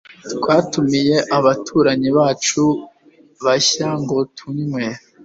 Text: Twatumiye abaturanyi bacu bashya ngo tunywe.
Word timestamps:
Twatumiye 0.33 1.15
abaturanyi 1.37 2.09
bacu 2.17 2.63
bashya 3.43 3.89
ngo 4.01 4.17
tunywe. 4.37 4.83